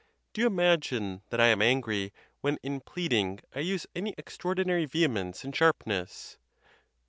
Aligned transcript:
Do 0.33 0.41
you 0.41 0.47
imagine 0.47 1.21
that 1.29 1.39
I 1.39 1.49
am 1.49 1.61
angry 1.61 2.11
when 2.39 2.57
in 2.63 2.79
pleading 2.81 3.39
I 3.53 3.59
use 3.59 3.85
any 3.95 4.15
extraordinary 4.17 4.85
ve 4.85 5.03
hemence 5.07 5.43
and 5.43 5.55
sharpness? 5.55 6.39